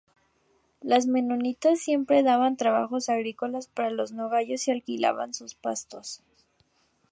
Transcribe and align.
Los 0.81 1.05
menonitas 1.05 1.79
siempre 1.79 2.23
daban 2.23 2.57
trabajos 2.57 3.07
agrícolas 3.07 3.67
para 3.67 3.91
los 3.91 4.13
nogayos 4.13 4.67
y 4.67 4.71
alquilaban 4.71 5.35
sus 5.35 5.53
pastos. 5.53 6.23